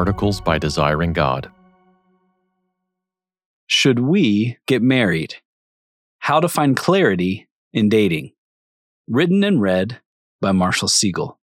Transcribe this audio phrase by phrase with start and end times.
[0.00, 1.50] Articles by Desiring God.
[3.66, 5.34] Should we get married?
[6.20, 8.32] How to find clarity in dating.
[9.06, 10.00] Written and read
[10.40, 11.36] by Marshall Segal.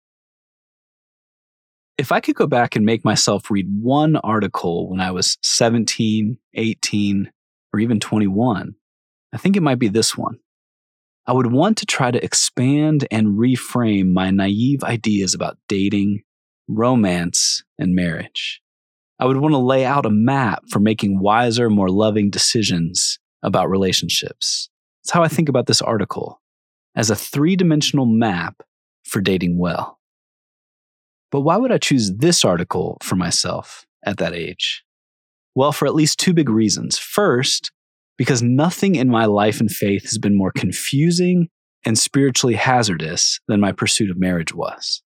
[1.98, 6.38] If I could go back and make myself read one article when I was 17,
[6.54, 7.32] 18,
[7.74, 8.76] or even 21,
[9.34, 10.40] I think it might be this one.
[11.28, 16.24] I would want to try to expand and reframe my naive ideas about dating,
[16.68, 18.62] romance, and marriage.
[19.20, 23.70] I would want to lay out a map for making wiser, more loving decisions about
[23.70, 24.70] relationships.
[25.04, 26.42] That's how I think about this article
[26.96, 28.62] as a three dimensional map
[29.04, 30.00] for dating well.
[31.32, 34.84] But why would I choose this article for myself at that age?
[35.54, 36.98] Well, for at least two big reasons.
[36.98, 37.72] First,
[38.18, 41.50] because nothing in my life and faith has been more confusing
[41.86, 45.02] and spiritually hazardous than my pursuit of marriage was.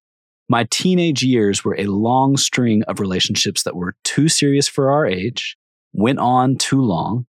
[0.49, 5.05] My teenage years were a long string of relationships that were too serious for our
[5.05, 5.57] age,
[5.93, 7.27] went on too long,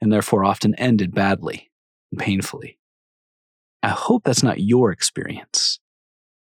[0.00, 1.70] and therefore often ended badly
[2.12, 2.78] and painfully.
[3.82, 5.80] I hope that's not your experience,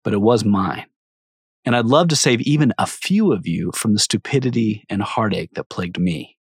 [0.03, 0.85] but it was mine.
[1.63, 5.51] And I'd love to save even a few of you from the stupidity and heartache
[5.53, 6.37] that plagued me,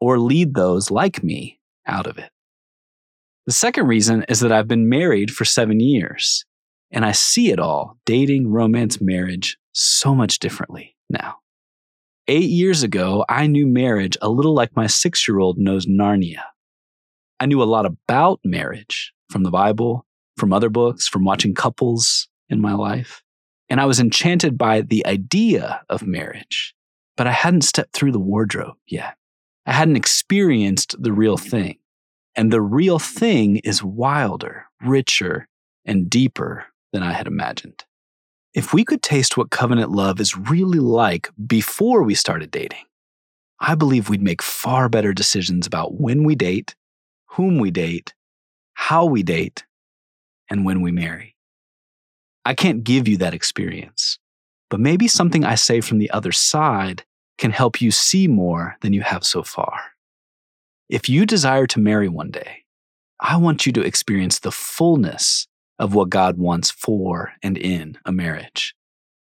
[0.00, 2.30] or lead those like me out of it.
[3.46, 6.44] The second reason is that I've been married for seven years,
[6.90, 11.36] and I see it all dating, romance, marriage so much differently now.
[12.26, 16.42] Eight years ago, I knew marriage a little like my six year old knows Narnia.
[17.40, 20.04] I knew a lot about marriage from the Bible,
[20.36, 23.22] from other books, from watching couples in my life.
[23.70, 26.74] And I was enchanted by the idea of marriage,
[27.16, 29.16] but I hadn't stepped through the wardrobe yet.
[29.66, 31.78] I hadn't experienced the real thing.
[32.34, 35.48] And the real thing is wilder, richer,
[35.84, 37.84] and deeper than I had imagined.
[38.54, 42.84] If we could taste what covenant love is really like before we started dating,
[43.60, 46.74] I believe we'd make far better decisions about when we date,
[47.30, 48.14] whom we date,
[48.74, 49.64] how we date,
[50.48, 51.34] and when we marry.
[52.44, 54.18] I can't give you that experience,
[54.70, 57.04] but maybe something I say from the other side
[57.36, 59.78] can help you see more than you have so far.
[60.88, 62.64] If you desire to marry one day,
[63.20, 65.46] I want you to experience the fullness
[65.78, 68.74] of what God wants for and in a marriage.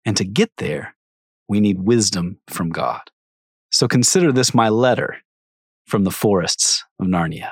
[0.06, 0.96] And to get there,
[1.48, 3.02] we need wisdom from God.
[3.72, 5.18] So consider this my letter
[5.86, 7.52] from the forests of Narnia.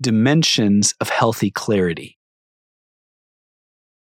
[0.00, 2.18] Dimensions of healthy clarity.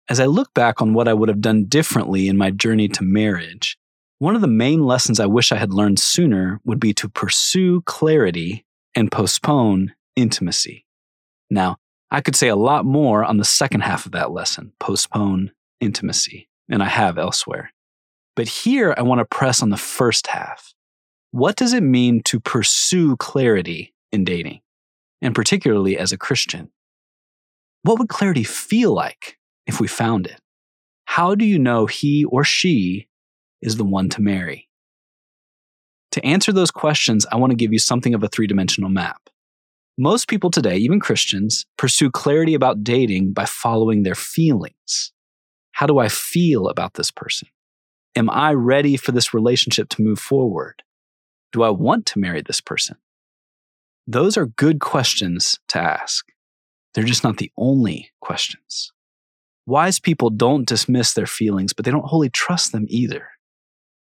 [0.08, 3.02] As I look back on what I would have done differently in my journey to
[3.02, 3.76] marriage,
[4.18, 7.82] one of the main lessons I wish I had learned sooner would be to pursue
[7.82, 10.86] clarity and postpone intimacy.
[11.50, 11.76] Now,
[12.10, 16.48] I could say a lot more on the second half of that lesson postpone intimacy,
[16.68, 17.72] and I have elsewhere.
[18.36, 20.74] But here I want to press on the first half.
[21.32, 24.60] What does it mean to pursue clarity in dating,
[25.20, 26.70] and particularly as a Christian?
[27.82, 30.40] What would clarity feel like if we found it?
[31.06, 33.08] How do you know he or she
[33.62, 34.68] is the one to marry?
[36.12, 39.28] To answer those questions, I want to give you something of a three dimensional map.
[39.98, 45.12] Most people today, even Christians, pursue clarity about dating by following their feelings.
[45.72, 47.48] How do I feel about this person?
[48.14, 50.82] Am I ready for this relationship to move forward?
[51.52, 52.96] Do I want to marry this person?
[54.06, 56.26] Those are good questions to ask.
[56.92, 58.92] They're just not the only questions.
[59.66, 63.28] Wise people don't dismiss their feelings, but they don't wholly trust them either.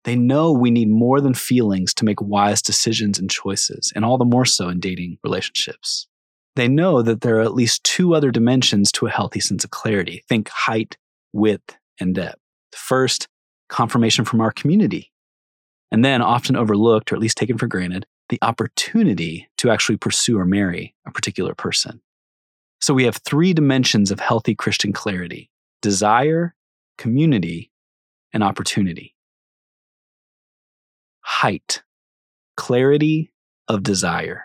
[0.06, 4.19] They know we need more than feelings to make wise decisions and choices, and all
[4.19, 6.06] the more so in dating relationships.
[6.55, 9.72] They know that there are at least two other dimensions to a healthy sense of
[9.72, 10.22] clarity.
[10.28, 10.97] Think height,
[11.33, 12.39] width, and depth.
[12.72, 13.27] First,
[13.69, 15.11] confirmation from our community.
[15.91, 20.39] And then, often overlooked or at least taken for granted, the opportunity to actually pursue
[20.39, 22.00] or marry a particular person.
[22.81, 25.51] So we have three dimensions of healthy Christian clarity
[25.83, 26.54] desire,
[26.97, 27.72] community,
[28.33, 29.16] and opportunity.
[31.28, 31.83] Height,
[32.57, 33.33] clarity
[33.67, 34.45] of desire.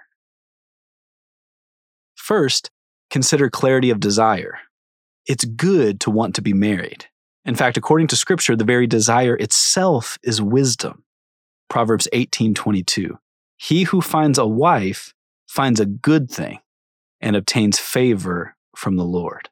[2.16, 2.72] First,
[3.12, 4.57] consider clarity of desire.
[5.28, 7.06] It's good to want to be married.
[7.45, 11.04] In fact, according to scripture, the very desire itself is wisdom.
[11.69, 13.19] Proverbs 18:22.
[13.57, 15.13] He who finds a wife
[15.48, 16.62] finds a good thing
[17.22, 19.50] and obtains favor from the Lord.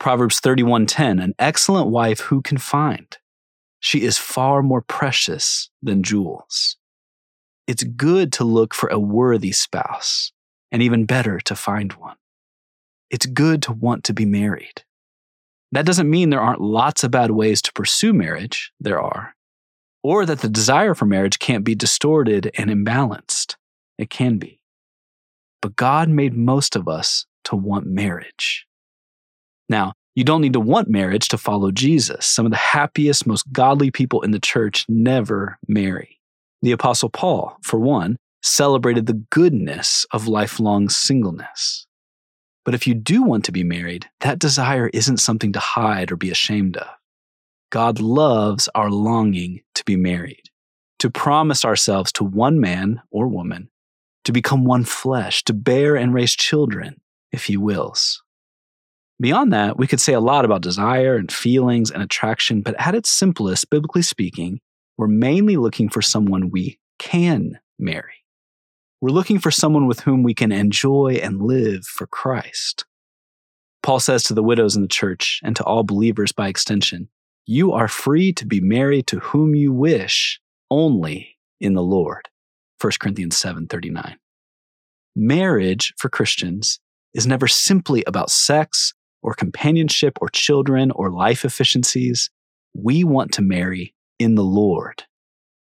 [0.00, 3.16] Proverbs 31:10 An excellent wife who can find?
[3.80, 6.76] She is far more precious than jewels.
[7.66, 10.32] It's good to look for a worthy spouse,
[10.72, 12.16] and even better to find one.
[13.10, 14.84] It's good to want to be married.
[15.72, 18.72] That doesn't mean there aren't lots of bad ways to pursue marriage.
[18.80, 19.34] There are.
[20.02, 23.56] or that the desire for marriage can't be distorted and imbalanced.
[23.98, 24.60] It can be.
[25.60, 28.66] But God made most of us to want marriage.
[29.68, 32.26] Now, you don't need to want marriage to follow Jesus.
[32.26, 36.18] Some of the happiest, most godly people in the church never marry.
[36.60, 41.86] The Apostle Paul, for one, celebrated the goodness of lifelong singleness.
[42.64, 46.16] But if you do want to be married, that desire isn't something to hide or
[46.16, 46.88] be ashamed of.
[47.70, 50.50] God loves our longing to be married,
[50.98, 53.70] to promise ourselves to one man or woman,
[54.24, 57.00] to become one flesh, to bear and raise children,
[57.30, 58.20] if He wills.
[59.20, 62.94] Beyond that, we could say a lot about desire and feelings and attraction, but at
[62.94, 64.60] its simplest, biblically speaking,
[64.96, 68.24] we're mainly looking for someone we can marry.
[69.00, 72.84] We're looking for someone with whom we can enjoy and live for Christ.
[73.82, 77.08] Paul says to the widows in the church and to all believers by extension,
[77.46, 80.40] you are free to be married to whom you wish
[80.70, 82.28] only in the Lord.
[82.80, 84.16] 1 Corinthians 7:39.
[85.16, 86.78] Marriage for Christians
[87.14, 92.30] is never simply about sex or companionship or children or life efficiencies.
[92.74, 95.04] We want to marry in the Lord.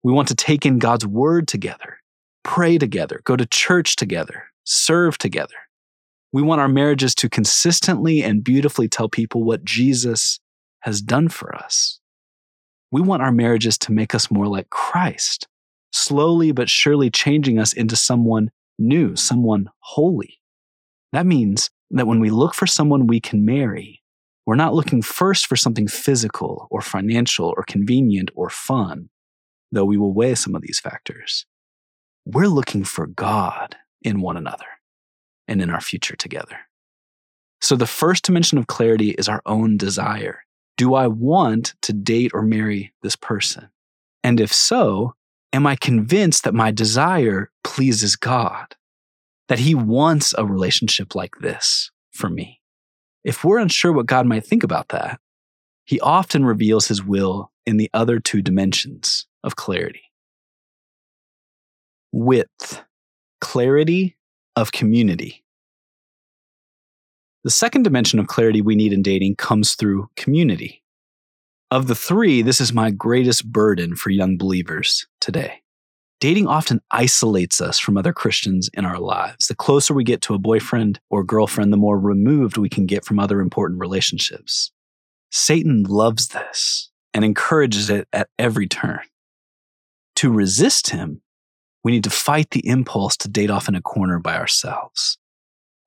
[0.03, 1.97] We want to take in God's word together,
[2.43, 5.55] pray together, go to church together, serve together.
[6.31, 10.39] We want our marriages to consistently and beautifully tell people what Jesus
[10.81, 11.99] has done for us.
[12.91, 15.47] We want our marriages to make us more like Christ,
[15.91, 20.39] slowly but surely changing us into someone new, someone holy.
[21.13, 24.01] That means that when we look for someone we can marry,
[24.45, 29.09] we're not looking first for something physical or financial or convenient or fun,
[29.71, 31.45] though we will weigh some of these factors.
[32.25, 34.65] We're looking for God in one another
[35.47, 36.57] and in our future together.
[37.61, 40.39] So the first dimension of clarity is our own desire.
[40.77, 43.69] Do I want to date or marry this person?
[44.23, 45.13] And if so,
[45.53, 48.75] am I convinced that my desire pleases God?
[49.47, 52.61] That He wants a relationship like this for me?
[53.23, 55.19] If we're unsure what God might think about that,
[55.85, 60.01] He often reveals His will in the other two dimensions of clarity
[62.15, 62.81] width,
[63.41, 64.15] clarity
[64.55, 65.43] of community.
[67.43, 70.81] The second dimension of clarity we need in dating comes through community.
[71.71, 75.61] Of the three, this is my greatest burden for young believers today.
[76.25, 79.45] Dating often isolates us from other Christians in our lives.
[79.45, 83.05] The closer we get to a boyfriend or girlfriend, the more removed we can get
[83.05, 84.71] from other important relationships.
[85.31, 89.01] Satan loves this and encourages it at every turn.
[90.15, 91.21] To resist him,
[91.83, 95.19] we need to fight the impulse to date off in a corner by ourselves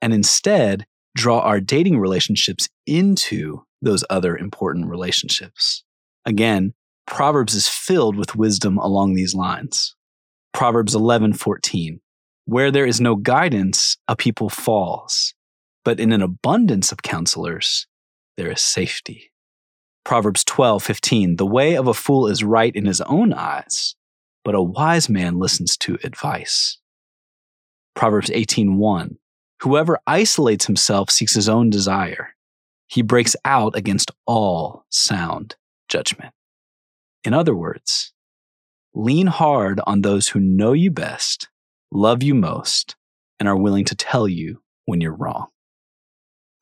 [0.00, 0.87] and instead
[1.17, 5.82] draw our dating relationships into those other important relationships.
[6.25, 6.75] Again,
[7.08, 9.96] Proverbs is filled with wisdom along these lines.
[10.59, 12.01] Proverbs 11:14
[12.45, 15.33] Where there is no guidance, a people falls,
[15.85, 17.87] but in an abundance of counselors
[18.37, 19.31] there is safety.
[20.05, 23.95] Proverbs 12:15 The way of a fool is right in his own eyes,
[24.43, 26.79] but a wise man listens to advice.
[27.95, 29.19] Proverbs 18:1
[29.63, 32.35] Whoever isolates himself seeks his own desire.
[32.89, 35.55] He breaks out against all sound
[35.88, 36.35] judgment.
[37.23, 38.12] In other words,
[38.95, 41.49] lean hard on those who know you best,
[41.92, 42.97] love you most,
[43.38, 45.49] and are willing to tell you when you're wrong.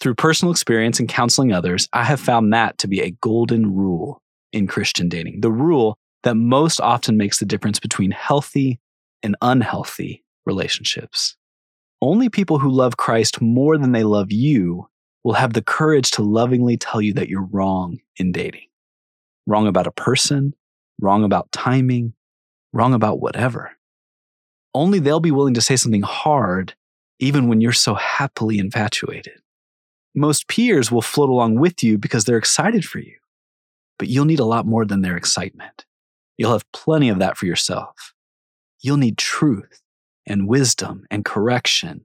[0.00, 4.22] Through personal experience and counseling others, I have found that to be a golden rule
[4.52, 5.40] in Christian dating.
[5.40, 8.80] The rule that most often makes the difference between healthy
[9.22, 11.36] and unhealthy relationships.
[12.02, 14.88] Only people who love Christ more than they love you
[15.24, 18.66] will have the courage to lovingly tell you that you're wrong in dating.
[19.46, 20.54] Wrong about a person,
[21.00, 22.14] wrong about timing,
[22.72, 23.72] wrong about whatever.
[24.74, 26.74] Only they'll be willing to say something hard,
[27.18, 29.40] even when you're so happily infatuated.
[30.14, 33.16] Most peers will float along with you because they're excited for you,
[33.98, 35.84] but you'll need a lot more than their excitement.
[36.36, 38.14] You'll have plenty of that for yourself.
[38.80, 39.80] You'll need truth
[40.26, 42.04] and wisdom and correction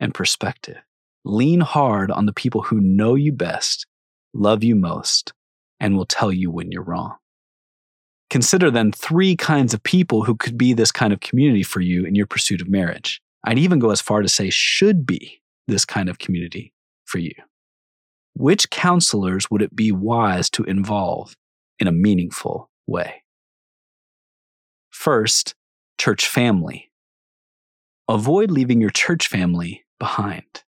[0.00, 0.78] and perspective.
[1.24, 3.86] Lean hard on the people who know you best,
[4.32, 5.32] love you most,
[5.78, 7.16] and will tell you when you're wrong.
[8.30, 12.04] Consider then three kinds of people who could be this kind of community for you
[12.04, 13.22] in your pursuit of marriage.
[13.44, 17.32] I'd even go as far to say should be this kind of community for you.
[18.34, 21.34] Which counselors would it be wise to involve
[21.78, 23.22] in a meaningful way?
[24.90, 25.54] First,
[25.98, 26.90] church family.
[28.08, 30.64] Avoid leaving your church family behind.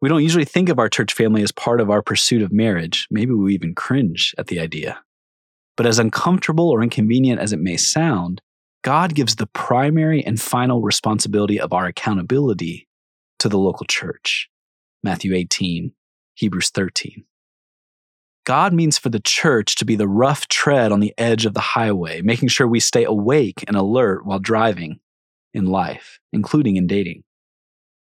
[0.00, 3.06] We don't usually think of our church family as part of our pursuit of marriage.
[3.10, 5.02] Maybe we even cringe at the idea.
[5.76, 8.42] But as uncomfortable or inconvenient as it may sound,
[8.82, 12.88] God gives the primary and final responsibility of our accountability
[13.38, 14.48] to the local church.
[15.02, 15.92] Matthew 18,
[16.34, 17.24] Hebrews 13.
[18.44, 21.60] God means for the church to be the rough tread on the edge of the
[21.60, 24.98] highway, making sure we stay awake and alert while driving
[25.54, 27.22] in life, including in dating.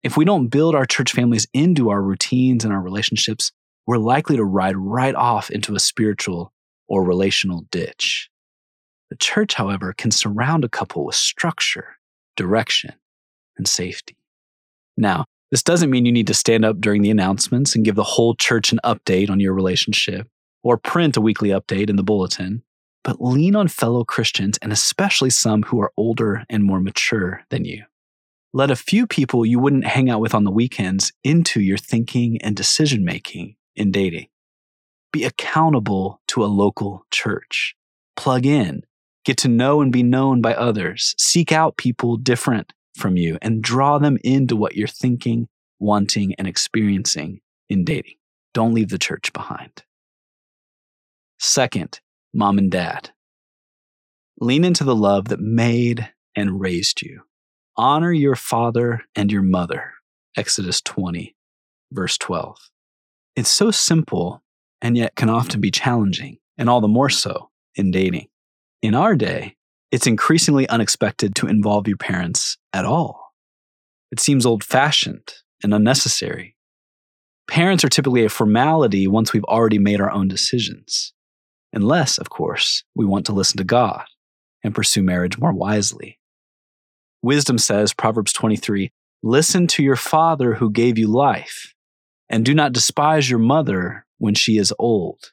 [0.03, 3.51] If we don't build our church families into our routines and our relationships,
[3.88, 6.53] we're likely to ride right off into a spiritual
[6.88, 8.29] or relational ditch.
[9.10, 11.98] The church, however, can surround a couple with structure,
[12.36, 12.94] direction,
[13.58, 14.17] and safety.
[14.98, 18.03] Now, this doesn't mean you need to stand up during the announcements and give the
[18.03, 20.27] whole church an update on your relationship
[20.62, 22.63] or print a weekly update in the bulletin,
[23.03, 27.63] but lean on fellow Christians and especially some who are older and more mature than
[27.63, 27.84] you.
[28.53, 32.41] Let a few people you wouldn't hang out with on the weekends into your thinking
[32.41, 34.27] and decision making in dating.
[35.12, 37.76] Be accountable to a local church.
[38.16, 38.84] Plug in,
[39.26, 41.16] get to know and be known by others.
[41.18, 45.48] Seek out people different from you and draw them into what you're thinking,
[45.80, 48.16] wanting, and experiencing in dating.
[48.54, 49.84] Don't leave the church behind.
[51.40, 52.02] Second,
[52.34, 53.12] mom and dad.
[54.40, 57.22] Lean into the love that made and raised you.
[57.76, 59.94] Honor your father and your mother.
[60.36, 61.36] Exodus 20,
[61.92, 62.58] verse 12.
[63.36, 64.42] It's so simple
[64.81, 68.27] and yet can often be challenging, and all the more so in dating.
[68.81, 69.55] In our day,
[69.91, 73.34] it's increasingly unexpected to involve your parents at all.
[74.12, 76.55] It seems old fashioned and unnecessary.
[77.50, 81.13] Parents are typically a formality once we've already made our own decisions,
[81.72, 84.03] unless, of course, we want to listen to God
[84.63, 86.19] and pursue marriage more wisely.
[87.22, 88.91] Wisdom says, Proverbs 23,
[89.24, 91.74] Listen to your father who gave you life,
[92.29, 95.31] and do not despise your mother when she is old.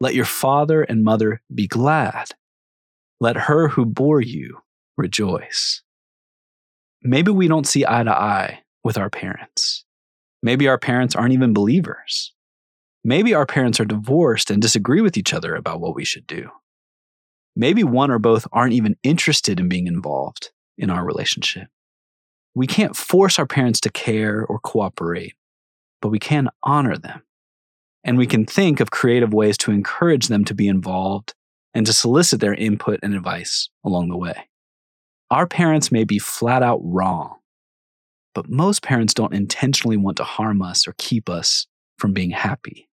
[0.00, 2.34] Let your father and mother be glad
[3.22, 4.58] let her who bore you
[4.96, 5.82] rejoice.
[7.04, 9.84] Maybe we don't see eye to eye with our parents.
[10.42, 12.32] Maybe our parents aren't even believers.
[13.04, 16.50] Maybe our parents are divorced and disagree with each other about what we should do.
[17.54, 21.68] Maybe one or both aren't even interested in being involved in our relationship.
[22.56, 25.34] We can't force our parents to care or cooperate,
[26.00, 27.22] but we can honor them.
[28.04, 31.34] And we can think of creative ways to encourage them to be involved
[31.74, 34.48] and to solicit their input and advice along the way.
[35.30, 37.36] Our parents may be flat out wrong,
[38.34, 41.66] but most parents don't intentionally want to harm us or keep us
[41.98, 42.88] from being happy.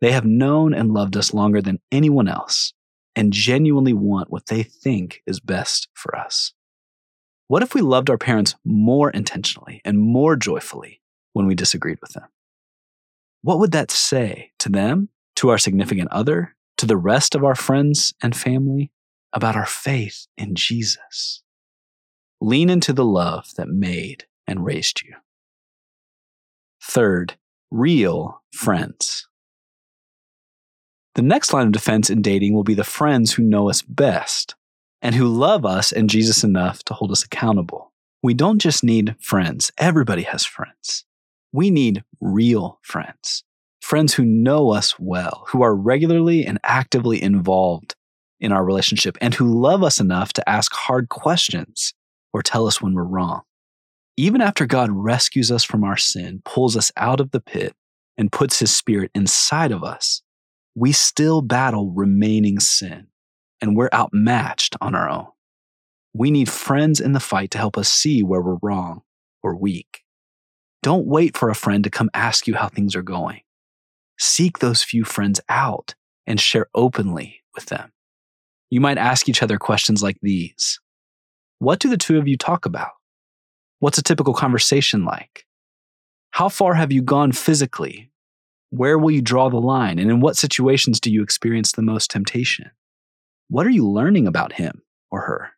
[0.00, 2.74] They have known and loved us longer than anyone else
[3.14, 6.52] and genuinely want what they think is best for us.
[7.48, 11.00] What if we loved our parents more intentionally and more joyfully
[11.32, 12.24] when we disagreed with them?
[13.46, 17.54] What would that say to them, to our significant other, to the rest of our
[17.54, 18.90] friends and family
[19.32, 21.44] about our faith in Jesus.
[22.40, 25.14] Lean into the love that made and raised you.
[26.82, 27.36] Third,
[27.70, 29.28] real friends.
[31.14, 34.56] The next line of defense in dating will be the friends who know us best
[35.00, 37.92] and who love us and Jesus enough to hold us accountable.
[38.24, 41.04] We don't just need friends, everybody has friends.
[41.56, 43.42] We need real friends
[43.80, 47.94] friends who know us well, who are regularly and actively involved
[48.40, 51.94] in our relationship, and who love us enough to ask hard questions
[52.34, 53.40] or tell us when we're wrong.
[54.18, 57.74] Even after God rescues us from our sin, pulls us out of the pit,
[58.18, 60.20] and puts his spirit inside of us,
[60.74, 63.06] we still battle remaining sin,
[63.62, 65.28] and we're outmatched on our own.
[66.12, 69.00] We need friends in the fight to help us see where we're wrong
[69.42, 70.02] or weak.
[70.86, 73.40] Don't wait for a friend to come ask you how things are going
[74.20, 75.96] seek those few friends out
[76.28, 77.90] and share openly with them.
[78.70, 80.78] You might ask each other questions like these
[81.58, 82.92] What do the two of you talk about?
[83.80, 85.44] What's a typical conversation like?
[86.30, 88.12] How far have you gone physically?
[88.70, 89.98] Where will you draw the line?
[89.98, 92.70] And in what situations do you experience the most temptation?
[93.48, 95.50] What are you learning about him or her?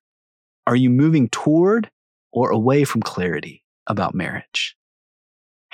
[0.66, 1.90] Are you moving toward
[2.32, 4.74] or away from clarity about marriage?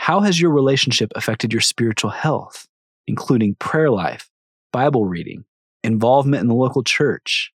[0.05, 2.69] How has your relationship affected your spiritual health?
[3.07, 4.31] including prayer life,
[4.73, 5.45] Bible reading,
[5.83, 7.53] involvement in the local church,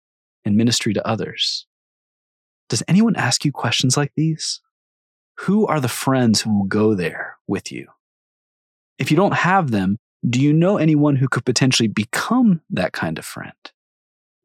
[0.43, 1.65] and ministry to others.
[2.69, 4.61] Does anyone ask you questions like these?
[5.39, 7.87] Who are the friends who will go there with you?
[8.97, 9.97] If you don't have them,
[10.27, 13.53] do you know anyone who could potentially become that kind of friend?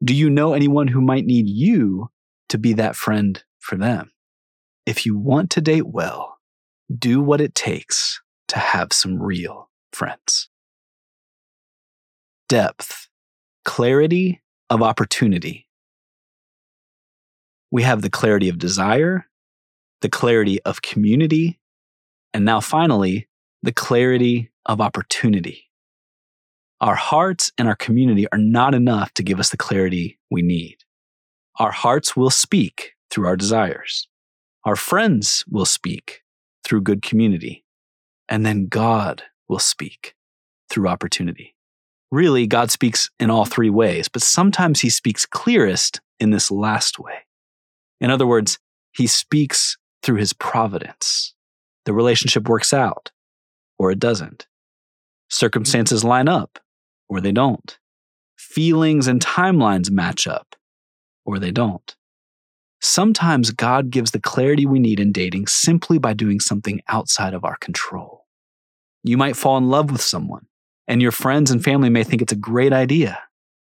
[0.03, 2.09] Do you know anyone who might need you
[2.49, 4.11] to be that friend for them?
[4.85, 6.37] If you want to date well,
[6.99, 10.49] do what it takes to have some real friends
[12.49, 13.07] depth.
[13.63, 15.67] clarity of opportunity.
[17.71, 19.27] We have the clarity of desire,
[20.01, 21.59] the clarity of community,
[22.33, 23.29] and now finally,
[23.63, 25.69] the clarity of opportunity.
[26.81, 30.77] Our hearts and our community are not enough to give us the clarity we need.
[31.57, 34.09] Our hearts will speak through our desires.
[34.65, 36.21] Our friends will speak
[36.71, 37.65] through good community.
[38.29, 40.15] And then God will speak
[40.69, 41.53] through opportunity.
[42.11, 46.97] Really, God speaks in all three ways, but sometimes he speaks clearest in this last
[46.97, 47.25] way.
[47.99, 48.57] In other words,
[48.93, 51.35] he speaks through his providence.
[51.83, 53.11] The relationship works out,
[53.77, 54.47] or it doesn't.
[55.29, 56.57] Circumstances line up,
[57.09, 57.77] or they don't.
[58.37, 60.55] Feelings and timelines match up,
[61.25, 61.97] or they don't.
[62.81, 67.45] Sometimes God gives the clarity we need in dating simply by doing something outside of
[67.45, 68.25] our control.
[69.03, 70.47] You might fall in love with someone
[70.91, 73.17] and your friends and family may think it's a great idea,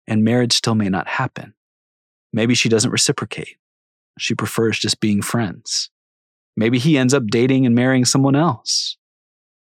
[0.08, 1.54] and marriage still may not happen.
[2.32, 3.56] Maybe she doesn't reciprocate.
[4.18, 5.90] She prefers just being friends.
[6.56, 8.96] Maybe he ends up dating and marrying someone else.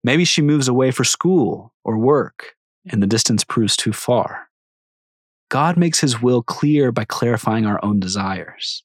[0.02, 2.56] Maybe she moves away for school or work,
[2.90, 4.48] and the distance proves too far.
[5.50, 8.84] God makes his will clear by clarifying our own desires.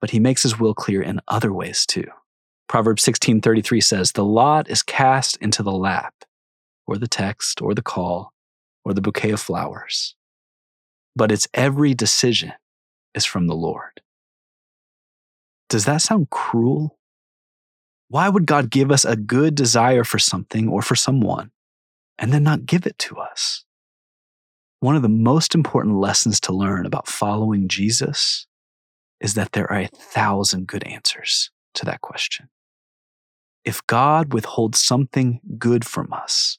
[0.00, 2.08] But he makes his will clear in other ways too.
[2.68, 6.24] Proverbs 16:33 says, "The lot is cast into the lap
[6.86, 8.32] or the text or the call
[8.84, 10.14] or the bouquet of flowers,
[11.14, 12.52] but its every decision
[13.14, 14.00] is from the Lord.
[15.68, 16.98] Does that sound cruel?
[18.08, 21.52] Why would God give us a good desire for something or for someone
[22.18, 23.64] and then not give it to us?
[24.80, 28.46] One of the most important lessons to learn about following Jesus
[29.20, 32.48] is that there are a thousand good answers to that question.
[33.64, 36.58] If God withholds something good from us,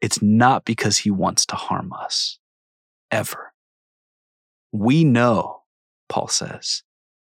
[0.00, 2.38] it's not because he wants to harm us,
[3.10, 3.52] ever.
[4.72, 5.62] We know,
[6.08, 6.84] Paul says,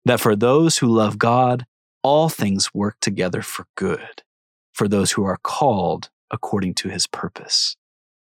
[0.03, 1.65] that for those who love God,
[2.03, 4.23] all things work together for good,
[4.73, 7.75] for those who are called according to his purpose.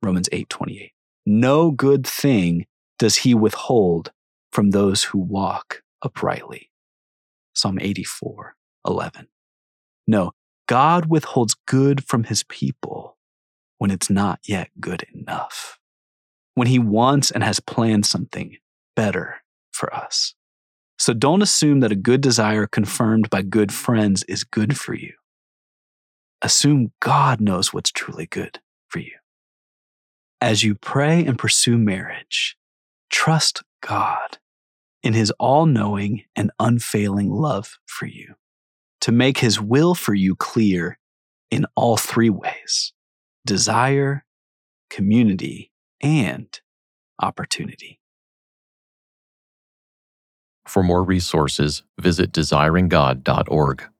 [0.01, 0.91] Romans 8:28.
[1.25, 2.65] No good thing
[2.97, 4.12] does he withhold
[4.51, 6.72] from those who walk uprightly.
[7.54, 9.28] Psalm 84:11.
[10.08, 10.32] No,
[10.68, 13.18] God withholds good from his people
[13.82, 15.80] when it's not yet good enough,
[16.54, 18.58] when He wants and has planned something
[18.96, 19.38] better
[19.72, 20.36] for us.
[21.00, 25.14] So don't assume that a good desire confirmed by good friends is good for you.
[26.44, 29.16] Assume God knows what's truly good for you.
[30.40, 32.58] As you pray and pursue marriage,
[33.10, 34.38] trust God
[35.04, 38.36] in His all knowing and unfailing love for you
[39.02, 40.98] to make His will for you clear
[41.50, 42.94] in all three ways
[43.46, 44.24] desire,
[44.90, 46.60] community, and
[47.22, 48.00] opportunity.
[50.68, 53.90] For more resources, visit desiringgod.org.